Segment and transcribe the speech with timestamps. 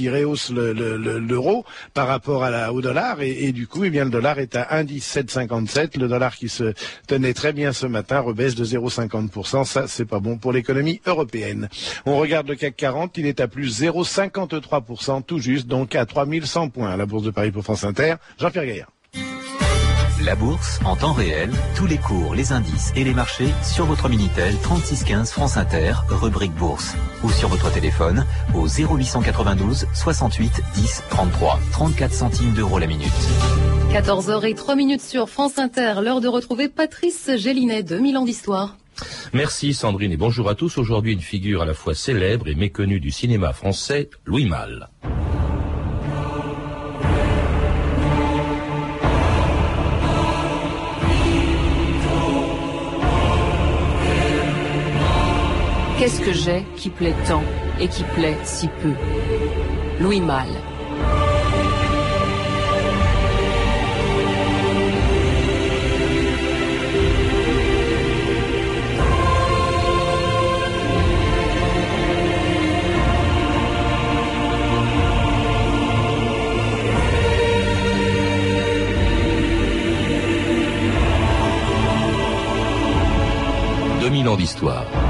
[0.00, 4.56] qui rehausse l'euro par rapport au dollar et, du coup, eh bien, le dollar est
[4.56, 5.98] à 1,1757.
[5.98, 6.72] Le dollar qui se
[7.06, 9.64] tenait très bien ce matin rebaisse de 0,50%.
[9.64, 11.68] Ça, c'est pas bon pour l'économie européenne.
[12.06, 16.70] On regarde le CAC 40, il est à plus 0,53% tout juste, donc à 3100
[16.70, 18.14] points à la Bourse de Paris pour France Inter.
[18.38, 18.99] Jean-Pierre Gaillard.
[20.24, 24.10] La bourse en temps réel, tous les cours, les indices et les marchés sur votre
[24.10, 26.94] Minitel 3615 France Inter, rubrique bourse.
[27.24, 33.08] Ou sur votre téléphone au 0892 68 10 33, 34 centimes d'euros la minute.
[33.92, 38.76] 14h et 3 minutes sur France Inter, l'heure de retrouver Patrice Gélinet, 2000 ans d'histoire.
[39.32, 40.76] Merci Sandrine et bonjour à tous.
[40.76, 44.90] Aujourd'hui une figure à la fois célèbre et méconnue du cinéma français, Louis Malle.
[56.00, 57.42] Qu'est-ce que j'ai qui plaît tant
[57.78, 58.94] et qui plaît si peu?
[60.00, 60.56] Louis Malle.
[84.36, 85.09] d'histoire.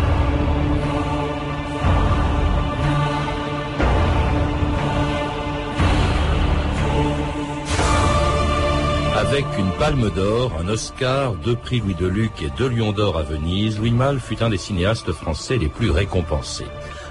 [9.31, 13.17] Avec une palme d'or, un Oscar, deux prix Louis de Luc et deux lions d'or
[13.17, 16.67] à Venise, Louis Malle fut un des cinéastes français les plus récompensés.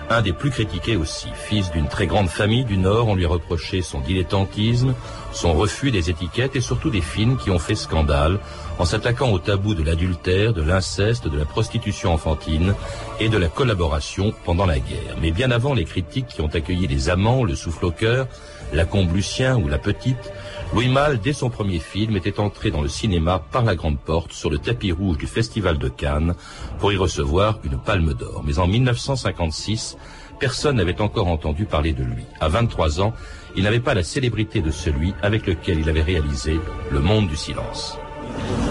[0.10, 1.30] Un des plus critiqués aussi.
[1.34, 4.96] Fils d'une très grande famille du Nord, on lui reprochait son dilettantisme,
[5.32, 8.40] son refus des étiquettes et surtout des films qui ont fait scandale
[8.80, 12.76] en s'attaquant au tabou de l'adultère, de l'inceste, de la prostitution enfantine
[13.22, 15.16] et de la collaboration pendant la guerre.
[15.22, 18.28] Mais bien avant les critiques qui ont accueilli les amants, le souffle au cœur,
[18.74, 20.32] la combe Lucien ou la petite,
[20.74, 24.34] Louis Malle, dès son premier film, était entré dans le cinéma par la grande porte
[24.34, 26.36] sur le tapis rouge du Festival de Cannes
[26.78, 28.44] pour y recevoir une palme d'or.
[28.46, 29.98] Mais en 1956,
[30.40, 32.24] personne n'avait encore entendu parler de lui.
[32.40, 33.14] À 23 ans,
[33.56, 36.60] il n'avait pas la célébrité de celui avec lequel il avait réalisé
[36.92, 37.98] Le Monde du Silence.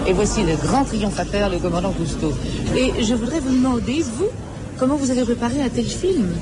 [0.07, 2.33] Et voici le grand triomphateur, le commandant Cousteau.
[2.75, 4.29] Et je voudrais vous demander, vous,
[4.79, 6.33] comment vous avez préparé un tel film?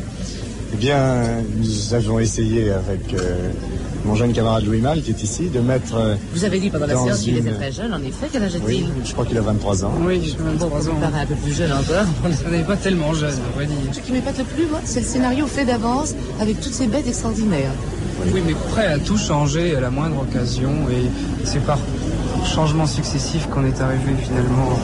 [0.74, 1.24] Eh bien,
[1.58, 3.50] nous avons essayé avec euh,
[4.06, 5.96] mon jeune camarade Louis Mal, qui est ici, de mettre.
[5.96, 8.28] Euh, Vous avez dit pendant la séance qu'il était très jeune, en effet.
[8.32, 9.94] Quel âge a-t-il oui, Je crois qu'il a 23 ans.
[10.02, 10.92] Oui, je 23 ans.
[10.96, 12.06] Il paraît un peu plus jeune encore.
[12.48, 13.76] On n'est pas tellement jeune, on va dire.
[13.94, 17.08] Ce qui m'épate le plus, moi, c'est le scénario fait d'avance avec toutes ces bêtes
[17.08, 17.72] extraordinaires.
[18.34, 20.72] Oui, mais prêt à tout changer à la moindre occasion.
[20.92, 21.06] Et
[21.46, 21.80] c'est par
[22.48, 24.80] changements successifs qu'on est arrivé finalement.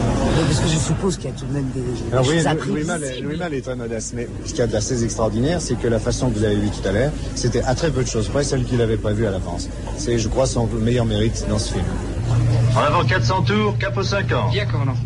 [0.47, 1.81] parce que je suppose qu'il y a tout de même des,
[2.11, 5.03] Alors, oui, Louis, Mal, Louis Mal est très modeste, mais ce qu'il y a d'assez
[5.03, 7.89] extraordinaire, c'est que la façon que vous avez vu tout à l'heure, c'était à très
[7.89, 9.69] peu de choses près celle qu'il avait prévue à l'avance.
[9.97, 11.85] C'est, je crois, son meilleur mérite dans ce film.
[12.75, 14.51] En avant 400 tours, capot 50.
[14.51, 14.97] Bien, commandant.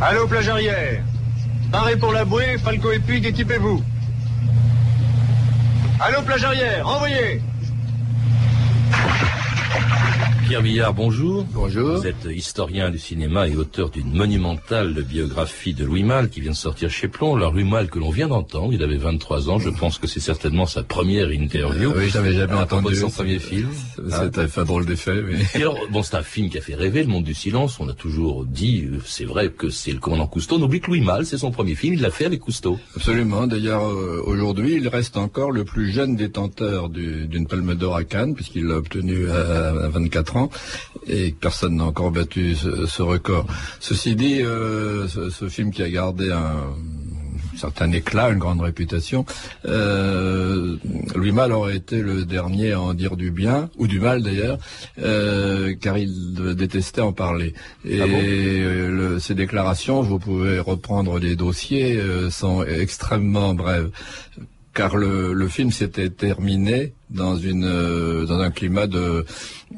[0.00, 1.02] Allô, plage arrière.
[1.70, 3.82] Paré pour la bouée, Falco et Puig, équipez-vous.
[6.00, 7.42] Allô, plage arrière, envoyez
[10.50, 11.46] Pierre Billard, bonjour.
[11.52, 11.98] Bonjour.
[11.98, 16.50] Vous êtes historien du cinéma et auteur d'une monumentale biographie de Louis Malle qui vient
[16.50, 17.36] de sortir chez Plomb.
[17.36, 20.18] Alors Louis Malle que l'on vient d'entendre, il avait 23 ans, je pense que c'est
[20.18, 21.92] certainement sa première interview.
[21.96, 23.68] oui, j'avais jamais entendu son premier film.
[24.10, 25.22] C'était fait drôle d'effet.
[25.22, 25.62] Mais...
[25.62, 27.78] alors, bon, c'est un film qui a fait rêver le monde du silence.
[27.78, 30.56] On a toujours dit, euh, c'est vrai que c'est le commandant Cousteau.
[30.56, 32.76] On oublie que Louis Malle, c'est son premier film, il l'a fait avec Cousteau.
[32.96, 33.46] Absolument.
[33.46, 38.34] D'ailleurs, euh, aujourd'hui, il reste encore le plus jeune détenteur d'une Palme d'Or à Cannes,
[38.34, 40.39] puisqu'il l'a obtenu à, à 24 ans.
[41.06, 43.46] Et et personne n'a encore battu ce, record.
[43.78, 46.76] Ceci dit, euh, ce, film qui a gardé un
[47.56, 49.26] certain éclat, une grande réputation,
[49.66, 50.76] euh,
[51.14, 54.58] Louis Mal aurait été le dernier à en dire du bien, ou du mal d'ailleurs,
[55.02, 57.54] euh, car il détestait en parler.
[57.84, 63.90] Et ah ses déclarations, vous pouvez reprendre les dossiers, sont extrêmement brèves
[64.72, 69.24] car le, le film s'était terminé dans une euh, dans un climat de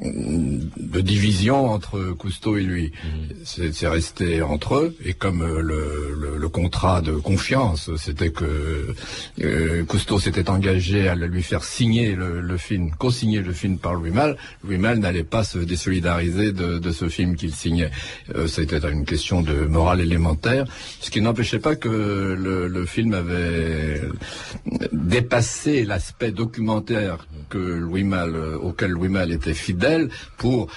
[0.00, 2.92] de division entre Cousteau et lui.
[3.04, 3.68] Mmh.
[3.72, 8.94] C'est resté entre eux et comme euh, le, le, le contrat de confiance, c'était que
[9.42, 13.94] euh, Cousteau s'était engagé à lui faire signer le, le film, co-signer le film par
[13.94, 14.36] Louis Mal.
[14.64, 17.90] Louis Mal n'allait pas se désolidariser de, de ce film qu'il signait.
[18.34, 20.64] Euh, c'était une question de morale élémentaire,
[21.00, 24.02] ce qui n'empêchait pas que le, le film avait
[24.92, 30.70] dépassé l'aspect documentaire que Louis Mal, euh, auquel Louis Mal était fidèle pour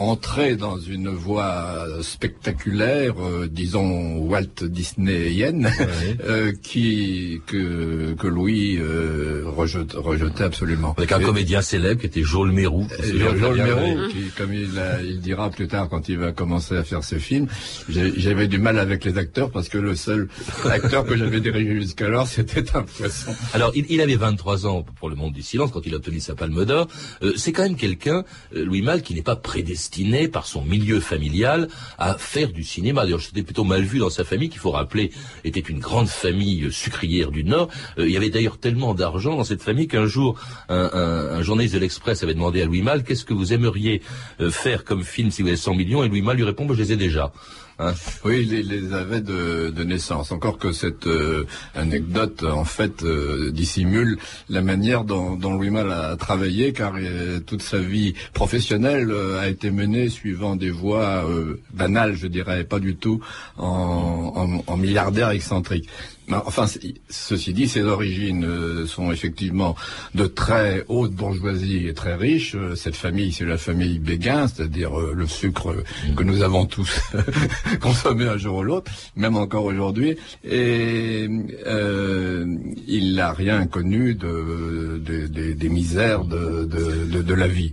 [0.00, 5.70] entrer dans une voie spectaculaire, euh, disons Walt Disneyienne,
[6.24, 10.94] euh, qui que, que Louis euh, rejette, rejetait absolument.
[10.96, 12.86] Avec un Et- comédien célèbre qui était Joel Mérou.
[13.04, 16.82] Joel Mérou, qui, comme il, a- il dira plus tard quand il va commencer à
[16.82, 17.46] faire ses films,
[17.90, 20.28] j'avais du mal avec les acteurs parce que le seul
[20.64, 23.32] acteur que j'avais dirigé jusqu'alors, c'était un poisson.
[23.52, 26.20] Alors, il, il avait 23 ans pour le monde du silence quand il a obtenu
[26.20, 26.88] sa palme d'or.
[27.22, 28.24] Euh, c'est quand même quelqu'un,
[28.56, 29.89] euh, Louis Malle, qui n'est pas prédestiné
[30.32, 33.04] par son milieu familial à faire du cinéma.
[33.04, 35.10] D'ailleurs, c'était plutôt mal vu dans sa famille, qu'il faut rappeler,
[35.44, 37.68] était une grande famille sucrière du Nord.
[37.98, 40.38] Euh, il y avait d'ailleurs tellement d'argent dans cette famille qu'un jour,
[40.68, 44.02] un journaliste de l'Express avait demandé à Louis Malle, qu'est-ce que vous aimeriez
[44.40, 46.02] euh, faire comme film si vous avez 100 millions?
[46.04, 47.32] Et Louis Malle lui répond, Bah, je les ai déjà.
[47.80, 47.94] Hein.
[48.24, 50.32] Oui, il les, les avait de, de naissance.
[50.32, 54.18] Encore que cette euh, anecdote, en fait, euh, dissimule
[54.48, 59.40] la manière dont, dont Louis Malle a travaillé, car euh, toute sa vie professionnelle euh,
[59.40, 63.20] a été menée suivant des voies euh, banales, je dirais, pas du tout
[63.56, 65.88] en, en- en milliardaire excentrique.
[66.32, 66.66] Enfin,
[67.08, 68.46] ceci dit, ses origines
[68.86, 69.74] sont effectivement
[70.14, 72.54] de très haute bourgeoisie et très riche.
[72.76, 75.74] Cette famille, c'est la famille Béguin, c'est-à-dire le sucre
[76.16, 77.00] que nous avons tous
[77.80, 80.16] consommé un jour ou l'autre, même encore aujourd'hui.
[80.44, 81.28] Et
[81.66, 82.46] euh,
[82.86, 87.72] il n'a rien connu de, de- de- des misères de, de- la vie.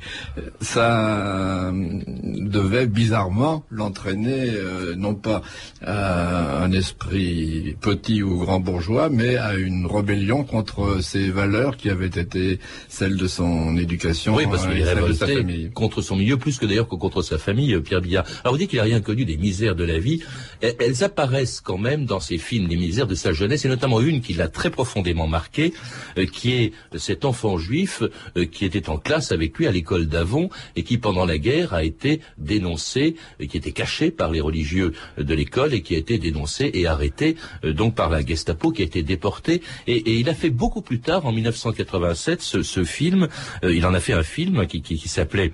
[0.61, 5.41] Ça devait bizarrement l'entraîner, euh, non pas
[5.83, 11.89] à un esprit petit ou grand bourgeois, mais à une rébellion contre ces valeurs qui
[11.89, 15.71] avaient été celles de son éducation Oui, parce qu'il de sa révolté famille.
[15.73, 18.25] contre son milieu, plus que d'ailleurs que contre sa famille, Pierre Billard.
[18.43, 20.21] Alors vous dites qu'il n'a rien connu des misères de la vie.
[20.61, 24.21] Elles, apparaissent quand même dans ces films, les misères de sa jeunesse, et notamment une
[24.21, 25.73] qui l'a très profondément marqué,
[26.17, 28.03] euh, qui est cet enfant juif
[28.35, 31.73] euh, qui était en classe avec lui à l'école d'Avon et qui, pendant la guerre,
[31.73, 35.97] a été dénoncé, euh, qui était caché par les religieux de l'école et qui a
[35.97, 39.61] été dénoncé et arrêté donc par la Gestapo, qui a été déporté.
[39.87, 43.27] Et, il a fait beaucoup plus tard, en 1987, ce, film.
[43.63, 45.51] il en a fait un film qui s'appelait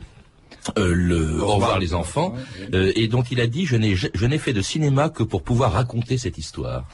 [0.77, 2.35] euh, le Au revoir les enfants,
[2.73, 5.41] euh, et dont il a dit je n'ai je n'ai fait de cinéma que pour
[5.43, 6.85] pouvoir raconter cette histoire.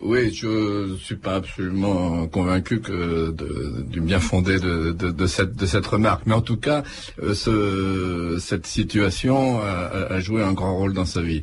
[0.00, 5.54] Oui, je suis pas absolument convaincu que de- du bien fondé de, de- de cette,
[5.56, 6.24] de cette remarque.
[6.26, 6.82] Mais en tout cas,
[7.22, 11.42] euh, ce, cette situation a, a- a joué un grand rôle dans sa vie.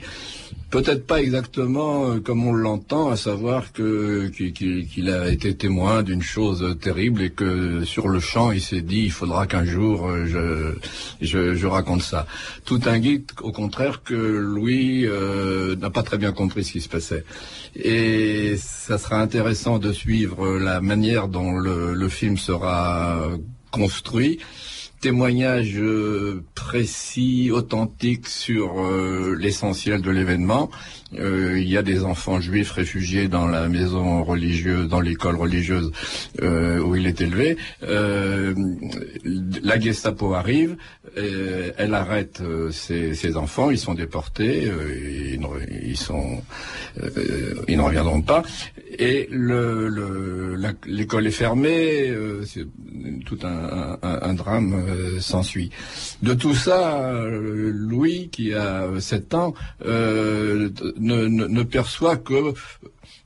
[0.71, 6.21] Peut-être pas exactement euh, comme on l'entend, à savoir que qu'il a été témoin d'une
[6.21, 10.25] chose terrible et que sur le champ il s'est dit il faudra qu'un jour euh,
[10.25, 12.25] je, je je raconte ça.
[12.63, 16.89] Tout indique au contraire que Louis euh, n'a pas très bien compris ce qui se
[16.89, 17.25] passait.
[17.75, 23.19] Et ça sera intéressant de suivre la manière dont le, le film sera
[23.71, 24.39] construit
[25.01, 30.69] témoignage euh, précis, authentique sur euh, l'essentiel de l'événement.
[31.19, 35.91] Euh, il y a des enfants juifs réfugiés dans la maison religieuse, dans l'école religieuse
[36.41, 37.57] euh, où il est élevé.
[37.83, 38.53] Euh,
[39.63, 40.77] la Gestapo arrive,
[41.77, 42.41] elle arrête
[42.71, 44.69] ces enfants, ils sont déportés,
[45.33, 45.47] ils, ne-
[47.81, 48.43] reviendront pas.
[48.99, 49.29] Et
[50.87, 52.13] l'école est fermée,
[53.25, 54.83] tout un, un- drame
[55.19, 55.71] s'ensuit.
[56.23, 59.53] De tout ça, Louis, qui a 7 ans,
[61.01, 62.53] ne, perçoit que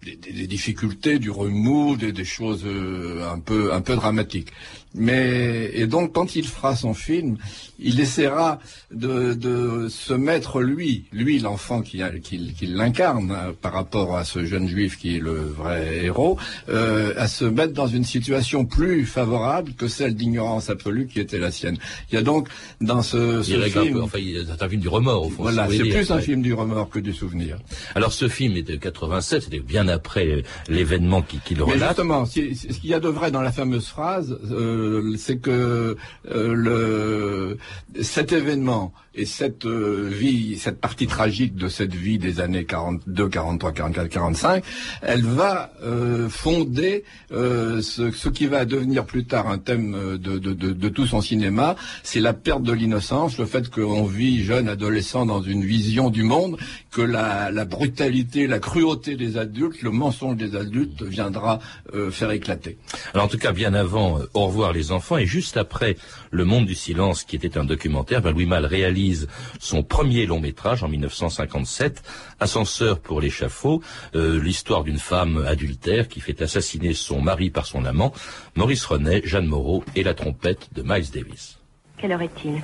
[0.06, 4.52] des, difficultés, du remous, des, des choses euh, un peu un peu dramatiques.
[4.98, 7.38] Mais et donc quand il fera son film,
[7.80, 8.60] il essaiera
[8.92, 14.24] de, de se mettre lui, lui l'enfant qui, qui, qui l'incarne euh, par rapport à
[14.24, 16.38] ce jeune juif qui est le vrai héros,
[16.70, 21.40] euh, à se mettre dans une situation plus favorable que celle d'ignorance absolue qui était
[21.40, 21.78] la sienne.
[22.12, 22.48] Il y a donc
[22.80, 25.44] dans ce, ce Il film, peu, enfin, c'est un film du remords au fond.
[25.44, 27.58] voilà, c'est plus un film du remords que du souvenir.
[27.96, 31.90] Alors ce film est de 87, c'était bien après l'événement qui, qui le Mais relate.
[31.90, 35.38] justement, si- si- ce qu'il y a de vrai dans la fameuse phrase, euh, c'est
[35.38, 35.96] que
[36.32, 37.58] euh, le,
[38.02, 43.30] cet événement et cette euh, vie, cette partie tragique de cette vie des années 42,
[43.30, 44.64] 43, 44, 45,
[45.02, 50.54] elle va euh, fonder euh, ce, qui va devenir plus tard un thème de, de,
[50.54, 55.26] de, tout son cinéma, c'est la perte de l'innocence, le fait qu'on vit jeune adolescent
[55.26, 56.58] dans une vision du monde,
[56.92, 61.60] que la, brutalité, la cruauté des adultes, le mensonge des adultes viendra
[62.12, 62.78] faire éclater.
[63.14, 65.98] Alors en tout cas, bien avant Au revoir les enfants et juste après
[66.32, 69.05] Le monde du silence, qui était un documentaire, ben, Louis réalise
[69.60, 72.04] son premier long métrage en 1957,
[72.40, 73.82] Ascenseur pour l'échafaud,
[74.16, 78.14] euh, l'histoire d'une femme adultère qui fait assassiner son mari par son amant,
[78.56, 81.60] Maurice Renet, Jeanne Moreau et la trompette de Miles Davis.
[81.98, 82.62] Quelle heure est-il?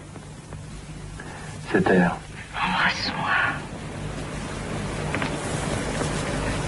[1.71, 2.15] Se taire.
[2.53, 3.31] Embrasse-moi.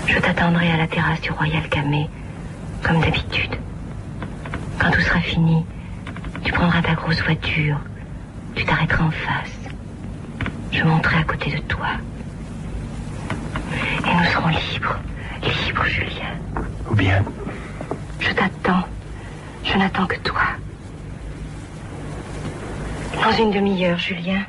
[0.07, 2.09] Je t'attendrai à la terrasse du Royal Camé,
[2.83, 3.55] comme d'habitude.
[4.79, 5.65] Quand tout sera fini,
[6.43, 7.79] tu prendras ta grosse voiture,
[8.55, 9.62] tu t'arrêteras en face.
[10.73, 11.87] Je monterai à côté de toi.
[14.07, 14.97] Et nous serons libres.
[15.43, 16.33] Libres, Julien.
[16.89, 17.23] Ou bien
[18.19, 18.83] Je t'attends.
[19.63, 20.41] Je n'attends que toi.
[23.23, 24.43] Dans une demi-heure, Julien.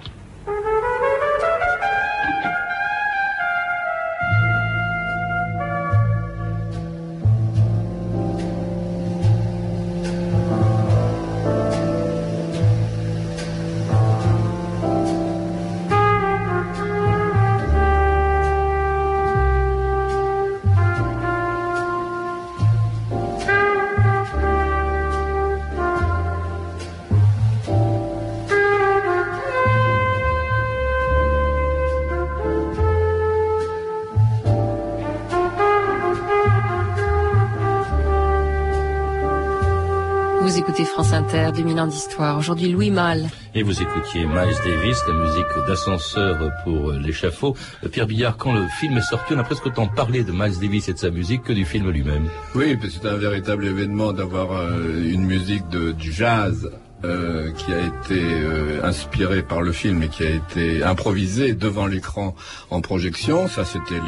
[40.45, 42.37] Vous écoutez France Inter, 2000 ans d'histoire.
[42.37, 43.31] Aujourd'hui, Louis Malle.
[43.55, 47.57] Et vous écoutiez Miles Davis, la musique d'ascenseur pour l'échafaud.
[47.91, 50.91] Pierre Billard, quand le film est sorti, on a presque autant parlé de Miles Davis
[50.91, 52.29] et de sa musique que du film lui-même.
[52.55, 56.71] Oui, c'est un véritable événement d'avoir euh, une musique de, du jazz
[57.05, 61.87] euh, qui a été euh, inspiré par le film et qui a été improvisé devant
[61.87, 62.35] l'écran
[62.71, 63.47] en projection.
[63.49, 64.01] Ça, c'était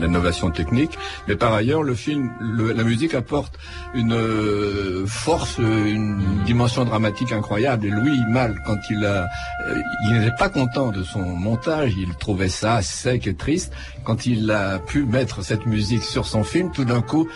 [0.00, 0.98] l'innovation technique.
[1.28, 3.58] Mais par ailleurs, le film, la musique apporte
[3.94, 7.86] une euh, force, une dimension dramatique incroyable.
[7.86, 9.28] Et Louis Mal, quand il a,
[9.66, 13.72] euh, il n'était pas content de son montage, il trouvait ça sec et triste.
[14.04, 17.28] Quand il a pu mettre cette musique sur son film, tout d'un coup,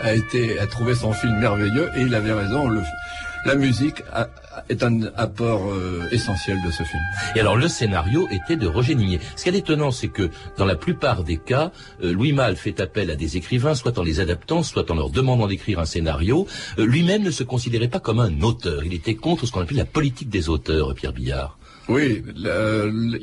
[0.00, 2.68] a, été, a trouvé son film merveilleux et il avait raison.
[3.44, 4.02] La musique
[4.68, 7.02] est un apport euh, essentiel de ce film.
[7.36, 9.20] Et alors le scénario était de Roger Nimier.
[9.36, 11.70] Ce qui est étonnant, c'est que dans la plupart des cas,
[12.02, 15.10] euh, Louis Malle fait appel à des écrivains, soit en les adaptant, soit en leur
[15.10, 16.46] demandant d'écrire un scénario.
[16.78, 18.84] Euh, Lui-même ne se considérait pas comme un auteur.
[18.84, 21.58] Il était contre ce qu'on appelle la politique des auteurs, Pierre Billard.
[21.88, 22.22] Oui,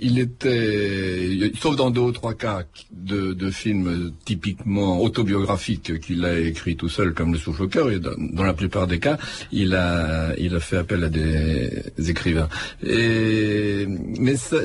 [0.02, 6.38] il était, sauf dans deux ou trois cas de, de films typiquement autobiographiques qu'il a
[6.40, 9.18] écrit tout seul, comme Le souffle au cœur, et dans, la plupart des cas,
[9.52, 12.50] il a, il a fait appel à des, écrivains.
[12.86, 13.88] Et,
[14.20, 14.58] mais ça,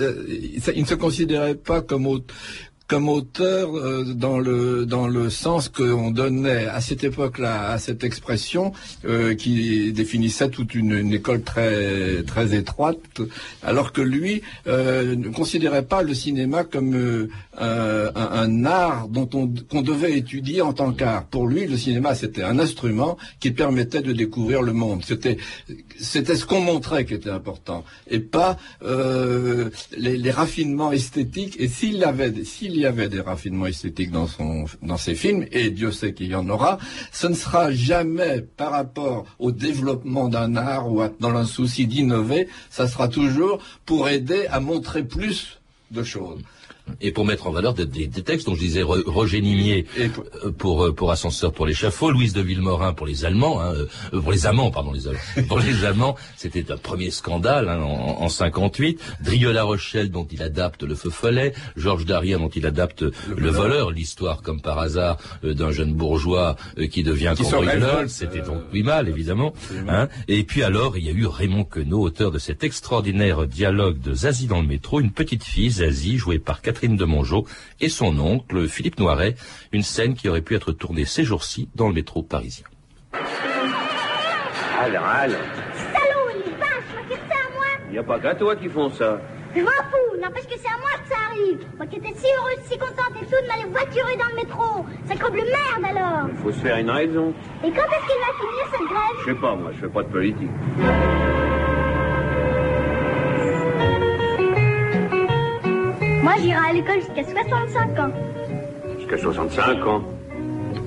[0.74, 2.06] il ne se considérait pas comme
[2.88, 8.04] comme auteur euh, dans le dans le sens qu'on donnait à cette époque-là à cette
[8.04, 8.72] expression
[9.04, 12.98] euh, qui définissait toute une, école très très étroite,
[13.62, 17.28] alors que lui euh, ne considérait pas le cinéma comme
[17.58, 21.24] un, art dont on qu'on devait étudier en tant qu'art.
[21.26, 25.02] Pour lui, le cinéma c'était un instrument qui permettait de découvrir le monde.
[25.04, 25.38] C'était
[25.98, 31.56] c'était ce qu'on montrait qui était important et pas les, les, raffinements esthétiques.
[31.58, 35.46] Et s'il avait s'il il y avait des raffinements esthétiques dans, son, dans ses films,
[35.50, 36.78] et Dieu sait qu'il y en aura,
[37.10, 41.86] ce ne sera jamais par rapport au développement d'un art ou à, dans un souci
[41.86, 45.58] d'innover, ça sera toujours pour aider à montrer plus
[45.90, 46.40] de choses
[47.00, 50.24] et pour mettre en valeur des, des, des textes dont je disais Roger Nimier pour,
[50.44, 54.20] euh, pour, euh, pour Ascenseur pour l'échafaud, Louise de Villemorin pour les Allemands, hein, euh,
[54.20, 55.20] pour les Amants, pardon, les Allemands.
[55.48, 59.00] pour les Allemands, c'était un premier scandale hein, en, en 58.
[59.22, 63.12] Drieux La Rochelle dont il adapte Le Feu Follet, Georges Darien dont il adapte Le,
[63.36, 68.04] le voleur, l'histoire comme par hasard euh, d'un jeune bourgeois euh, qui devient cambrioleur.
[68.08, 69.52] C'était donc oui mal évidemment.
[69.88, 70.08] Hein.
[70.28, 74.14] Et puis alors il y a eu Raymond Queneau, auteur de cet extraordinaire dialogue de
[74.14, 77.46] Zazie dans le métro, une petite fille Zazie jouée par Catherine de Mongeau
[77.80, 79.34] et son oncle, Philippe Noiret,
[79.72, 82.66] une scène qui aurait pu être tournée ces jours-ci dans le métro parisien.
[84.78, 85.38] Alors, alors.
[85.74, 86.68] Salaud, il est vache,
[87.08, 87.66] c'est ça à moi?
[87.88, 89.20] Il n'y a pas qu'à toi qui font ça.
[89.54, 91.66] Je m'en fous, n'empêche que c'est à moi que ça arrive.
[91.76, 94.84] Moi qui étais si heureuse, si contente et tout de m'aller voiturer dans le métro.
[95.06, 96.28] Ça comble merde alors.
[96.30, 97.32] Il faut se faire une raison.
[97.64, 99.16] Et quand est-ce qu'il va finir cette grève?
[99.20, 100.50] Je sais pas, moi, je fais pas de politique.
[106.26, 108.10] Moi, j'irai à l'école jusqu'à 65 ans.
[108.98, 110.02] Jusqu'à 65 ans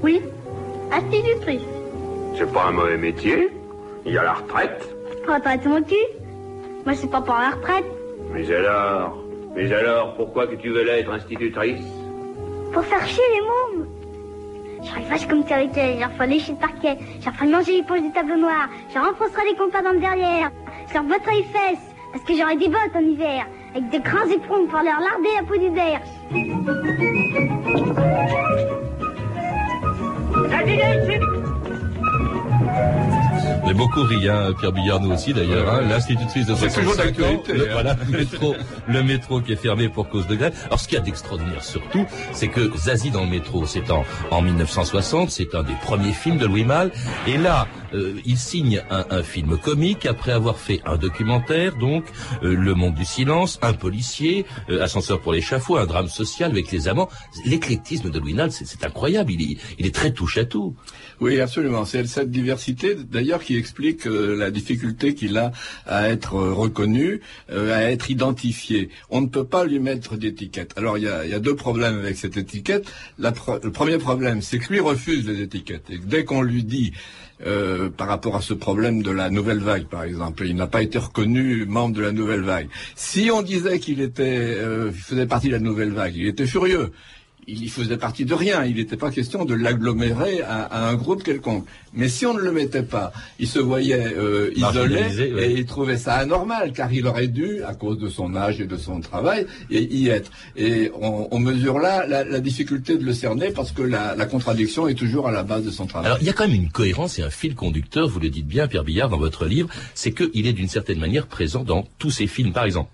[0.04, 0.22] Oui,
[0.92, 1.62] institutrice.
[2.36, 3.48] C'est pas un mauvais métier.
[4.06, 4.94] Il y a la retraite.
[5.26, 5.96] Retraite mon cul
[6.86, 7.86] Moi, c'est pas pour la retraite.
[8.34, 9.18] Mais alors
[9.56, 11.86] Mais alors, pourquoi que tu veux là être institutrice?
[12.74, 13.42] Pour faire chier les
[13.80, 13.88] mômes.
[14.84, 18.02] J'aurais vache comme tu avec elle, j'en ferai lécher le parquet, ferai manger les poches
[18.02, 20.52] du tableau noir, j'en renfoncerai les compas dans le derrière,
[20.90, 23.46] je leur botterai les fesses, parce que j'aurai des bottes en hiver,
[23.76, 26.02] avec de grands éperons pour leur larder la peau du derrière.
[33.66, 35.72] Mais beaucoup ri, hein, Pierre Billard, nous aussi d'ailleurs.
[35.72, 37.68] Hein, L'institutrice de C'est toujours 65 ans, le, hein.
[37.72, 38.56] voilà, le métro,
[38.88, 40.54] le métro qui est fermé pour cause de grève.
[40.66, 44.06] Alors ce qu'il y a d'extraordinaire surtout, c'est que Zazie dans le métro, c'est en,
[44.32, 46.92] en 1960, c'est un des premiers films de Louis Malle.
[47.28, 52.06] Et là, euh, il signe un, film comique après avoir fait un documentaire, donc
[52.44, 56.72] euh, Le Monde du Silence, un policier, euh, Ascenseur pour l'échafaud, un drame social avec
[56.72, 57.10] les amants.
[57.46, 59.32] L'éclectisme de Louis c'est incroyable.
[59.32, 60.76] Il est, très touche à tout.
[61.20, 61.86] Oui, absolument.
[61.86, 65.52] C'est cette diversité, d'ailleurs, qui explique euh, la difficulté qu'il a
[65.86, 68.90] à être euh, reconnu, à être identifié.
[69.10, 70.74] On ne peut pas lui mettre d'étiquette.
[70.78, 72.92] Alors, il y a, deux problèmes avec cette étiquette.
[73.18, 75.90] Le premier problème, c'est que lui refuse les étiquettes.
[75.90, 76.94] Et dès qu'on lui dit,
[77.46, 80.82] euh, par rapport à ce problème de la nouvelle vague, par exemple, il n'a pas
[80.82, 82.68] été reconnu membre de la nouvelle vague.
[82.96, 86.92] Si on disait qu'il était, euh, faisait partie de la nouvelle vague, il était furieux
[87.52, 88.64] il faisait partie de rien.
[88.66, 91.66] Il n'était pas question de l'agglomérer à, à un groupe quelconque.
[91.94, 95.52] Mais si on ne le mettait pas, il se voyait euh, isolé ouais.
[95.52, 98.66] et il trouvait ça anormal car il aurait dû, à cause de son âge et
[98.66, 100.32] de son travail, y, y être.
[100.56, 104.26] Et on, on mesure là la, la difficulté de le cerner parce que la, la
[104.26, 106.08] contradiction est toujours à la base de son travail.
[106.08, 108.48] Alors, il y a quand même une cohérence et un fil conducteur, vous le dites
[108.48, 112.12] bien, Pierre Billard, dans votre livre, c'est qu'il est d'une certaine manière présent dans tous
[112.12, 112.54] ses films.
[112.54, 112.90] Par exemple,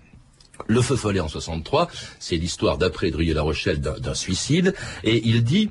[0.66, 5.70] Le Feu Follet en 63, c'est l'histoire d'après Druyer-La Rochelle d'un suicide, et il dit...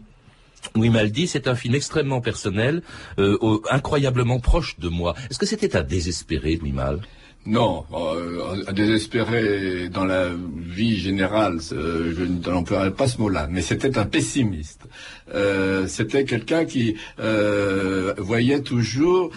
[0.73, 2.81] Louis Maldi, c'est un film extrêmement personnel,
[3.19, 3.37] euh,
[3.69, 5.13] incroyablement proche de moi.
[5.29, 7.01] Est-ce que c'était à désespérer, Louis Mal?
[7.45, 13.61] Non, euh, à désespérer dans la vie générale, euh, je n'emploierai pas ce mot-là, mais
[13.61, 14.81] c'était un pessimiste.
[15.31, 19.29] Euh, c'était quelqu'un qui euh, voyait toujours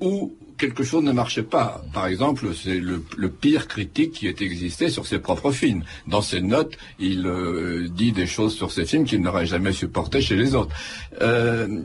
[0.00, 1.82] où quelque chose ne marchait pas.
[1.94, 5.84] Par exemple, c'est le, le pire critique qui ait existé sur ses propres films.
[6.06, 10.20] Dans ses notes, il euh, dit des choses sur ses films qu'il n'aurait jamais supporté
[10.20, 10.74] chez les autres.
[11.22, 11.82] Euh,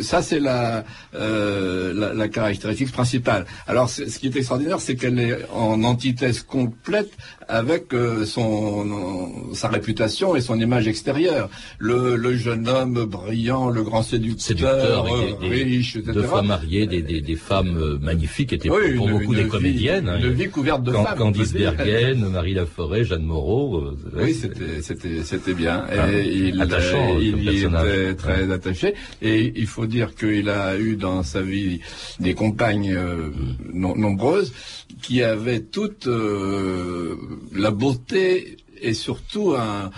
[0.00, 3.46] ça, c'est la, euh, la, la caractéristique principale.
[3.66, 7.12] Alors, ce qui est extraordinaire, c'est qu'elle est en antithèse complète
[7.48, 11.48] avec euh, son, sa réputation et son image extérieure.
[11.78, 16.12] Le, le jeune homme brillant, le grand séducteur, Séducteur, euh, des, riche, etc.
[16.12, 19.38] deux fois mariés, des, des, des femmes euh, magnifiques, étaient Oui, pour une- beaucoup une
[19.38, 20.08] des vie- comédiennes.
[20.08, 20.18] hein.
[20.22, 21.52] une vie couverte de femmes, Candice.
[21.54, 23.84] Bergen, Marie Laforêt, Jeanne Moreau.
[24.14, 25.84] Oui, c'était c'était c'était bien.
[25.88, 28.94] Ah, et il, attachant, euh, il y était très attaché.
[29.22, 31.80] Et il faut dire qu'il a eu dans sa vie
[32.20, 33.30] des compagnes euh,
[33.72, 34.52] no- nombreuses
[35.02, 37.16] qui avaient toute euh,
[37.52, 39.90] la beauté et surtout un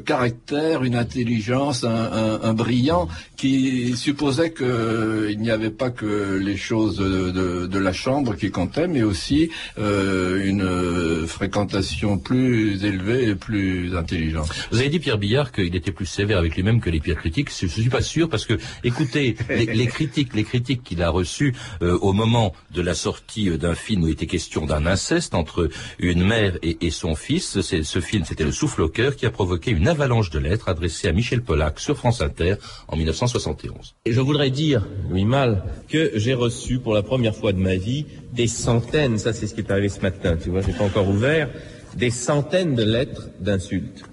[0.00, 6.56] caractère, une intelligence, un, un- un brillant qui supposait qu'il n'y avait pas que les
[6.56, 13.34] choses de, de- la chambre qui comptaient, mais aussi euh, une fréquentation plus élevée et
[13.34, 14.48] plus intelligente.
[14.70, 17.50] Vous avez dit, Pierre Billard, qu'il était plus sévère avec lui-même que les pires critiques.
[17.58, 21.54] Je ne suis pas sûr parce que, écoutez, les, critiques, les critiques qu'il a reçues
[21.82, 25.34] euh, au moment de la sortie euh, d'un film où il était question d'un inceste
[25.34, 27.60] entre une mère et, et son fils.
[27.62, 31.08] Ce film, c'était Le Souffle au cœur, qui a provoqué une avalanche de lettres adressées
[31.08, 32.54] à Michel Pollack sur France Inter
[32.88, 33.94] en 1971.
[34.04, 37.76] Et je voudrais dire, Louis Mal, que j'ai reçu pour la première fois de ma
[37.76, 40.84] vie des centaines, ça c'est ce qui est arrivé ce matin, tu vois, j'ai pas
[40.84, 41.48] encore ouvert,
[41.96, 44.04] des centaines de lettres d'insultes.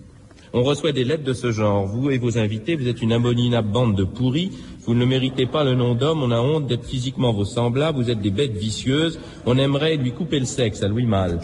[0.52, 1.86] On reçoit des lettres de ce genre.
[1.86, 4.52] Vous et vos invités, vous êtes une abominable bande de pourris.
[4.86, 6.24] Vous ne méritez pas le nom d'homme.
[6.24, 8.02] On a honte d'être physiquement vos semblables.
[8.02, 9.20] Vous êtes des bêtes vicieuses.
[9.46, 11.40] On aimerait lui couper le sexe à Louis Mal.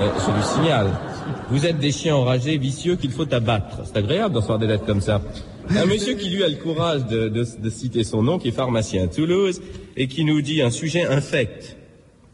[0.00, 0.90] Euh, je lui signale.
[1.50, 3.80] Vous êtes des chiens enragés, vicieux qu'il faut abattre.
[3.84, 5.20] C'est agréable d'en recevoir des lettres comme ça.
[5.70, 9.06] Un monsieur qui lui a le courage de, citer son nom, qui est pharmacien à
[9.06, 9.60] Toulouse,
[9.96, 11.76] et qui nous dit un sujet infect.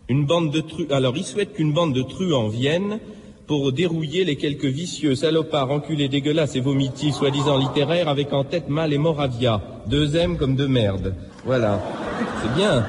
[0.09, 0.89] Une bande de truands.
[0.91, 2.99] Alors, il souhaite qu'une bande de truands vienne
[3.47, 8.69] pour dérouiller les quelques vicieux salopards, enculés, dégueulasses et vomitifs, soi-disant littéraires, avec en tête
[8.69, 9.63] Mal et Moravia.
[9.87, 11.15] Deux M comme deux merdes.
[11.45, 11.81] Voilà.
[12.43, 12.87] C'est bien.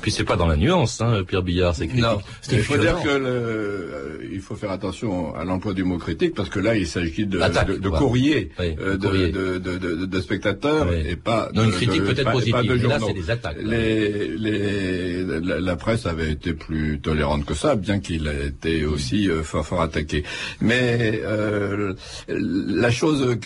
[0.00, 2.04] Puis c'est pas dans la nuance, hein, Pierre Billard, c'est critique.
[2.04, 2.18] Non,
[2.52, 6.34] il faut dire que le, euh, il faut faire attention à l'emploi du mot critique
[6.34, 9.28] parce que là il s'agit de, Attaque, de, de courrier, Oui, euh, de courrier.
[9.32, 11.02] de, de, de, de- de spectateurs Oui.
[11.08, 13.56] et pas Non, une de- critique peut-être positive, pas de mais là, c'est des attaques.
[13.62, 18.84] Les, les, la, la presse avait été plus tolérante que ça, bien qu'il ait été
[18.86, 20.22] aussi euh, fort, fort attaqué.
[20.60, 21.94] Mais euh,
[22.28, 23.36] la chose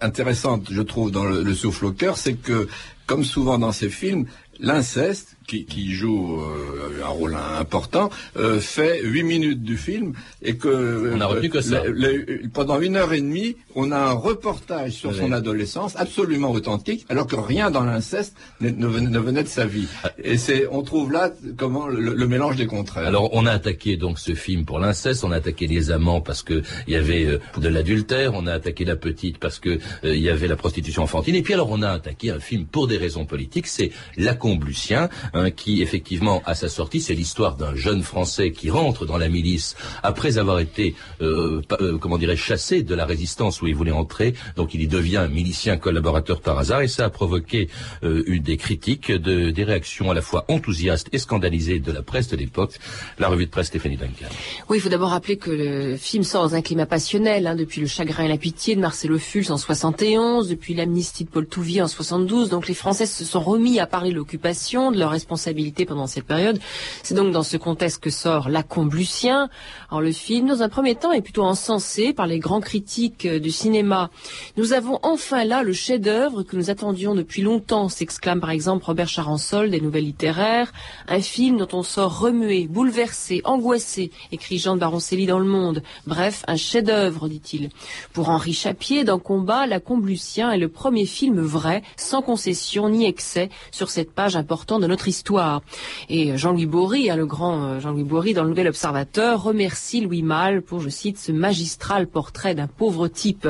[0.00, 2.68] intéressante, je trouve, dans le, le souffle au cœur, c'est que,
[3.06, 4.26] comme souvent dans ces films,
[4.60, 10.54] l'inceste, qui, qui joue euh, un rôle important, euh, fait huit minutes du film et
[10.56, 11.82] que On n'a retenu que ça.
[11.84, 15.16] le- le- pendant une heure et demie, on a un reportage sur Oui.
[15.18, 19.88] son adolescence absolument authentique, alors que rien dans l'inceste ne, ne venait, de sa vie.
[20.22, 23.06] Et c'est, on trouve là comment le, le mélange des contraires.
[23.06, 26.42] Alors on a attaqué donc ce film pour l'inceste, on a attaqué les amants parce
[26.42, 29.72] que il y avait euh, de l'adultère, on a attaqué la petite parce que
[30.04, 32.86] il y avait la prostitution enfantine, et puis alors on a attaqué un film pour
[32.86, 34.36] des raisons politiques, c'est La
[34.66, 35.08] Lucien,
[35.40, 39.28] hein, qui effectivement, à sa sortie, c'est l'histoire d'un jeune Français qui rentre dans la
[39.28, 43.90] milice après avoir été, euh, euh, comment dirais chassé de la résistance où il voulait
[43.90, 44.34] entrer.
[44.56, 47.68] Donc il y devient milicien collaborateur par hasard et ça a provoqué
[48.02, 52.02] euh, une des critiques, de, des réactions à la fois enthousiastes et scandalisées de la
[52.02, 52.74] presse de l'époque.
[53.18, 54.26] La revue de presse Stéphanie Duncan.
[54.68, 57.80] Oui, il faut d'abord rappeler que le film sort dans un climat passionnel, hein, depuis
[57.80, 61.82] Le chagrin et la pitié de Marcelo Fulz en 71, depuis l'amnistie de Paul Touvier
[61.82, 62.48] en 72.
[62.48, 66.24] Donc les Français se sont remis à parler de l'occupation, de leurs responsabilités pendant cette
[66.24, 66.58] période.
[67.02, 69.50] C'est donc dans ce contexte que sort La Comblucien.
[69.90, 73.38] Alors le film, dans un premier temps, est plutôt encensé par les grands critiques euh,
[73.38, 74.10] du cinéma.
[74.56, 79.08] Nous avons enfin là le chef-d'œuvre que nous attendions depuis longtemps, s'exclame par exemple Robert
[79.08, 80.72] Charansol des Nouvelles littéraires.
[81.06, 85.82] Un film dont on sort remué, bouleversé, angoissé, écrit Jean de Baroncelli dans Le Monde.
[86.06, 87.68] Bref, un chef-d'œuvre, dit-il.
[88.14, 93.04] Pour Henri Chapier, dans Combat, La Comblucien est le premier film vrai, sans concession ni
[93.04, 95.60] excès, sur cette page importante de notre histoire.
[96.08, 100.22] Et Jean-Louis Bory, hein, le grand euh, Jean-Louis Bory, dans le Nouvel Observateur, remercie Louis
[100.22, 103.46] Malle pour, je cite, ce magistral portrait d'un pauvre type.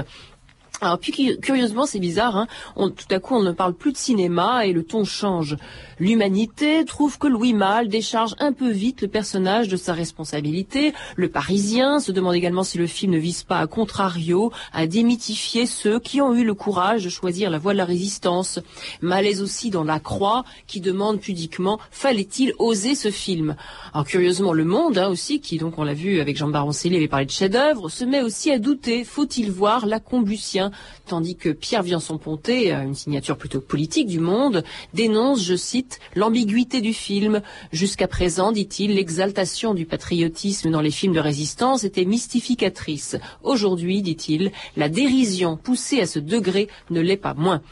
[0.83, 4.65] Alors puis curieusement c'est bizarre, hein, tout à coup on ne parle plus de cinéma
[4.65, 5.59] et le ton change.
[6.01, 10.95] L'humanité trouve que Louis Malle décharge un peu vite le personnage de sa responsabilité.
[11.15, 15.67] Le Parisien se demande également si le film ne vise pas à contrario à démythifier
[15.67, 18.61] ceux qui ont eu le courage de choisir la voie de la résistance.
[19.03, 23.55] Malaise aussi dans La Croix qui demande pudiquement fallait-il oser ce film?
[23.93, 27.09] Alors curieusement Le Monde hein, aussi qui donc on l'a vu avec Jean Baroncelli avait
[27.09, 30.71] parlé de chef-d'œuvre se met aussi à douter faut-il voir La Combustion
[31.11, 34.63] tandis que Pierre Viançon-Ponté, une signature plutôt politique du Monde,
[34.95, 37.43] dénonce, je cite, l'ambiguïté du film.
[37.73, 43.17] Jusqu'à présent, dit-il, l'exaltation du patriotisme dans les films de résistance était mystificatrice.
[43.43, 47.63] Aujourd'hui, dit-il, la dérision poussée à ce degré ne l'est pas moins.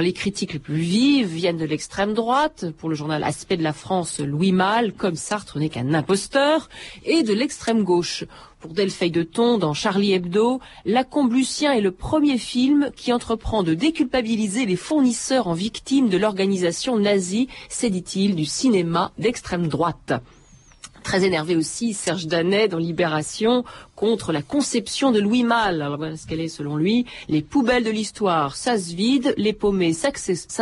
[0.00, 3.72] Les critiques les plus vives viennent de l'extrême droite, pour le journal Aspect de la
[3.72, 6.68] France, Louis Malle, comme Sartre n'est qu'un imposteur,
[7.04, 8.24] et de l'extrême gauche.
[8.60, 13.62] Pour Delphine de Ton, dans Charlie Hebdo, La Comblucien est le premier film qui entreprend
[13.62, 20.14] de déculpabiliser les fournisseurs en victimes de l'organisation nazie, c'est dit-il, du cinéma d'extrême droite.
[21.04, 23.62] Très énervé aussi, Serge Danet dans Libération
[23.94, 25.82] contre la conception de Louis Malle.
[25.82, 27.04] Alors voilà ce qu'elle est selon lui.
[27.28, 30.10] Les poubelles de l'histoire, ça se vide, les paumés, ça,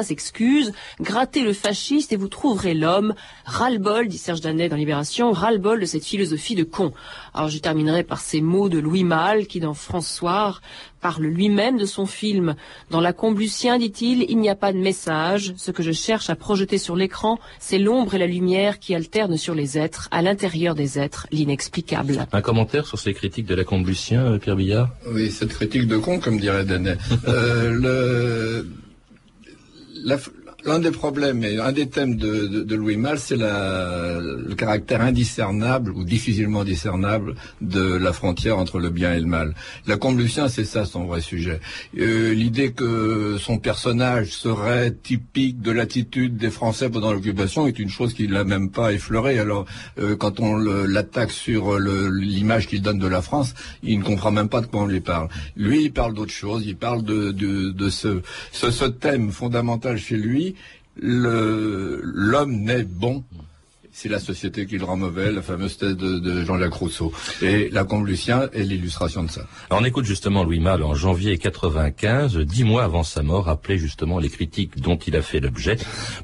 [0.03, 3.15] s'excuse, grattez le fasciste et vous trouverez l'homme.
[3.45, 6.93] Ras-le-bol, dit Serge Danet dans Libération, ras-le-bol de cette philosophie de con.
[7.35, 10.61] Alors je terminerai par ces mots de Louis Malle qui dans François
[11.03, 12.55] parle lui-même de son film.
[12.91, 15.53] Dans La Comblucien, dit-il, il n'y a pas de message.
[15.57, 19.37] Ce que je cherche à projeter sur l'écran, c'est l'ombre et la lumière qui alternent
[19.37, 22.27] sur les êtres, à l'intérieur des êtres, l'inexplicable.
[22.33, 24.91] Un commentaire sur ces critique de la Comblucien, euh, Pierre Billard?
[25.13, 26.97] Oui, cette critique de con, comme dirait Danet.
[27.29, 28.69] euh, le,
[30.05, 30.17] la,
[30.65, 35.01] L'un des problèmes et un des thèmes de, de, de Louis Malle, c'est le caractère
[35.01, 39.55] indiscernable ou difficilement discernable de la frontière entre le bien et le mal.
[39.89, 41.59] La Comte Lucien, c'est ça son vrai sujet.
[41.99, 47.89] Euh, L'idée que son personnage serait typique de l'attitude des Français pendant l'occupation est une
[47.89, 49.41] chose qu'il n'a même pas effleurée.
[49.41, 49.67] Alors,
[49.99, 54.49] euh, quand on l'attaque sur l'image qu'il donne de la France, il ne comprend même
[54.49, 55.29] pas de quoi on lui parle.
[55.57, 56.63] Lui, il parle d'autre chose.
[56.65, 58.23] Il parle de, de, de ce,
[58.53, 60.52] ce thème fondamental chez lui
[60.97, 63.25] l'homme n'est bon
[63.93, 67.13] c'est la société qui le rend mauvais, la fameuse thèse de, Jean-Jacques Rousseau.
[67.43, 69.43] Et la Lucien est l'illustration de ça.
[69.69, 73.77] Alors on écoute justement Louis Malle en janvier 95, dix mois avant sa mort, rappeler
[73.77, 75.77] justement les critiques dont il a fait l'objet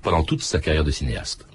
[0.03, 1.47] pendant toute sa carrière de cinéaste.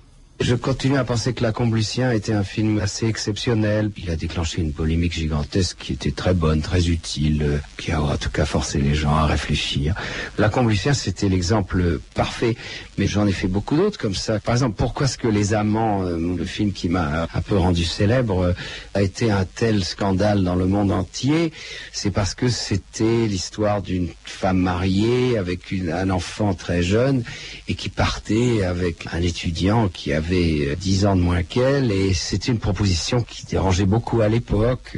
[0.44, 3.92] Je continue à penser que La Comblucien était un film assez exceptionnel.
[3.96, 8.02] Il a déclenché une polémique gigantesque qui était très bonne, très utile, euh, qui a
[8.02, 9.96] en tout cas forcé les gens à réfléchir.
[10.38, 12.58] La Comblucien, c'était l'exemple parfait,
[12.98, 14.42] mais j'en ai fait beaucoup d'autres comme ça.
[14.42, 17.86] Par exemple, pourquoi est-ce que Les Amants, euh, le film qui m'a un peu rendu
[17.86, 18.54] célèbre, euh,
[18.96, 21.54] a été un tel scandale dans le monde entier?
[21.94, 27.24] C'est parce que c'était l'histoire d'une femme mariée avec un enfant très jeune
[27.70, 32.14] et qui partait avec un étudiant qui avait avait 10 ans de moins qu'elle et
[32.14, 34.98] c'était une proposition qui dérangeait beaucoup à l'époque.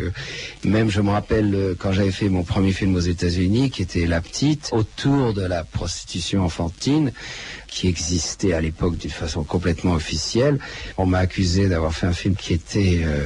[0.63, 4.05] Même je me rappelle euh, quand j'avais fait mon premier film aux États-Unis qui était
[4.05, 7.11] La Petite autour de la prostitution enfantine
[7.67, 10.59] qui existait à l'époque d'une façon complètement officielle.
[10.97, 13.25] On m'a accusé d'avoir fait un film qui était euh,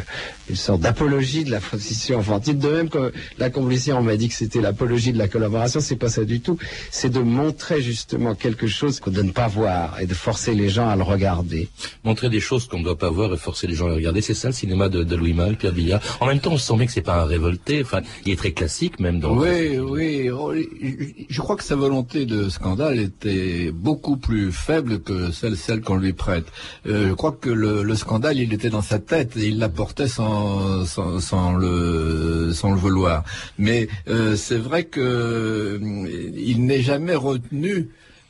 [0.49, 2.57] une sorte d'apologie de la prostitution enfantine.
[2.57, 5.95] De même que la Comblution, on m'a dit que c'était l'apologie de la collaboration, c'est
[5.95, 6.57] pas ça du tout.
[6.91, 10.69] C'est de montrer justement quelque chose qu'on ne donne pas voir et de forcer les
[10.69, 11.69] gens à le regarder.
[12.03, 14.21] montrer des choses qu'on ne doit pas voir et forcer les gens à les regarder.
[14.21, 16.01] C'est ça le cinéma de, de Louis Malle, Pierre Billard.
[16.19, 17.81] En même temps, on sent bien que c'est pas un révolté.
[17.83, 19.19] Enfin, il est très classique même.
[19.19, 20.29] Dans oui, oui.
[20.29, 20.53] Oh,
[21.29, 25.97] je crois que sa volonté de scandale était beaucoup plus faible que celle, celle qu'on
[25.97, 26.45] lui prête.
[26.87, 30.07] Euh, je crois que le, le, scandale, il était dans sa tête et il l'apportait
[30.07, 30.38] sans,
[30.85, 33.23] sans, le, sans le vouloir.
[33.57, 35.79] Mais euh, c'est vrai que euh,
[36.35, 37.89] il n'est jamais retenu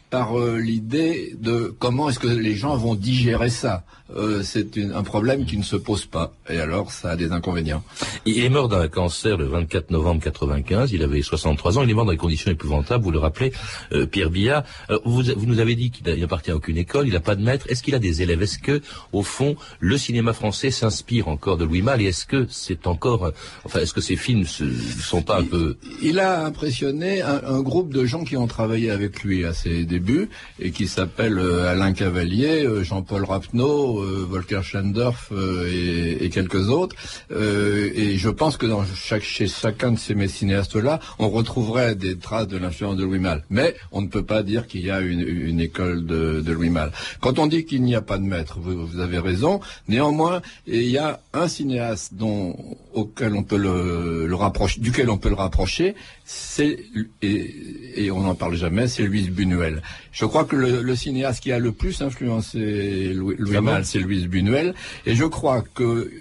[0.09, 3.83] par euh, l'idée de comment est-ce que les gens vont digérer ça.
[4.15, 6.33] Euh, c'est un problème qui ne se pose pas.
[6.49, 7.83] Et alors, ça a des inconvénients.
[8.25, 10.91] Il est mort d'un cancer le 24 novembre 95.
[10.91, 11.83] Il avait 63 ans.
[11.83, 13.03] Il est mort dans des conditions épouvantables.
[13.03, 13.51] Vous le rappelez,
[13.93, 14.63] euh, Pierre Billard.
[15.05, 17.07] Vous, vous, nous avez dit qu'il n'appartient à aucune école.
[17.07, 17.67] Il n'a pas de maître.
[17.69, 18.41] Est-ce qu'il a des élèves?
[18.41, 18.81] Est-ce que,
[19.13, 22.01] au fond, le cinéma français s'inspire encore de Louis Malle?
[22.01, 23.31] Et est-ce que c'est encore,
[23.63, 27.61] enfin, est-ce que ces films ne sont pas un peu Il a impressionné un, un,
[27.61, 31.93] groupe de gens qui ont travaillé avec lui à ses débuts et qui s'appellent Alain
[31.93, 33.98] Cavalier, Jean-Paul Rapneau.
[34.01, 36.95] Euh, Volker Schendorf euh, et, et, quelques autres.
[37.31, 42.17] Euh, et je pense que dans chaque, chez chacun de ces cinéastes-là, on retrouverait des
[42.17, 43.43] traces de l'influence de Louis Malle.
[43.49, 46.69] Mais on ne peut pas dire qu'il y a une, une école de, de, Louis
[46.69, 46.91] Malle.
[47.21, 49.59] Quand on dit qu'il n'y a pas de maître, vous, vous, avez raison.
[49.87, 52.55] Néanmoins, il y a un cinéaste dont,
[52.93, 56.77] auquel on peut le, le rapprocher, duquel on peut le rapprocher, c'est
[57.21, 57.55] et,
[57.95, 59.81] et, on n'en parle jamais, c'est Louise Buñuel.
[60.11, 63.99] Je crois que le, le, cinéaste qui a le plus influencé Louis, Louis Malle, c'est
[63.99, 64.75] Louise Buñuel,
[65.07, 66.11] et je crois que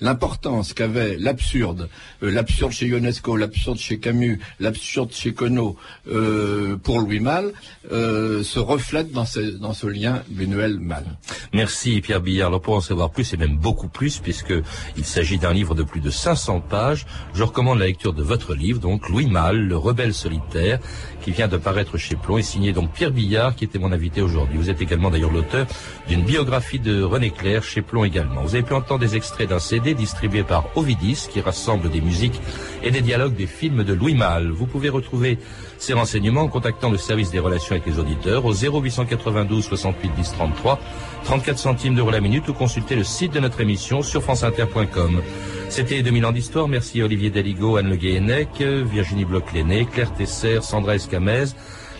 [0.00, 1.90] l'importance qu'avait l'absurde,
[2.22, 5.76] euh, l'absurde chez Ionesco, l'absurde chez Camus, l'absurde chez Queneau,
[6.10, 7.52] euh, pour Louis Malle,
[7.92, 11.04] euh, se reflète dans ce, lien Buñuel-Malle.
[11.52, 12.48] Merci Pierre Billard.
[12.48, 14.54] Alors pour en savoir plus, et même beaucoup plus, puisque
[14.96, 18.54] il s'agit d'un livre de plus de 500 pages, je recommande la lecture de votre
[18.54, 20.80] livre, donc Louis Malle, le rebelle solitaire,
[21.20, 24.22] qui vient de paraître chez Plon et signé donc Pierre Billard, qui était mon invité
[24.22, 24.58] aujourd'hui.
[24.58, 25.66] Vous êtes également d'ailleurs l'auteur
[26.08, 28.42] d'une biographie de René Clair chez Plon également.
[28.42, 32.40] Vous avez pu entendre des extraits d'un CD distribué par Ovidis, qui rassemble des musiques
[32.84, 34.50] et des dialogues des films de Louis Malle.
[34.50, 35.38] Vous pouvez retrouver
[35.78, 40.32] ces renseignements en contactant le service des relations avec les auditeurs au 0892 68 10
[40.32, 40.78] 33,
[41.24, 45.20] 34 centimes d'euros la minute ou consulter le site de notre émission sur franceinter.com.
[45.68, 46.68] C'était 2000 ans d'histoire.
[46.68, 51.46] Merci Olivier Daligo, Anne Le Guéhenec, Virginie Bloch-Léné, Claire Tesser, Sandra Escamez.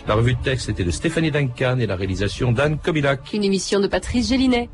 [0.07, 3.33] La revue de texte était de Stéphanie Duncan et la réalisation d'Anne Kobilac.
[3.33, 4.69] Une émission de Patrice Gélinet.